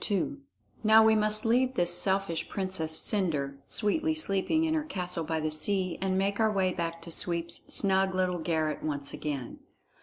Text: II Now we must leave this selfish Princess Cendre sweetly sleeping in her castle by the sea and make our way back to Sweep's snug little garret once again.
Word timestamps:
II 0.09 0.37
Now 0.83 1.03
we 1.05 1.13
must 1.13 1.45
leave 1.45 1.75
this 1.75 1.93
selfish 1.95 2.49
Princess 2.49 2.99
Cendre 2.99 3.57
sweetly 3.67 4.15
sleeping 4.15 4.63
in 4.63 4.73
her 4.73 4.83
castle 4.83 5.23
by 5.23 5.39
the 5.39 5.51
sea 5.51 5.99
and 6.01 6.17
make 6.17 6.39
our 6.39 6.51
way 6.51 6.73
back 6.73 7.03
to 7.03 7.11
Sweep's 7.11 7.71
snug 7.71 8.15
little 8.15 8.39
garret 8.39 8.81
once 8.81 9.13
again. 9.13 9.59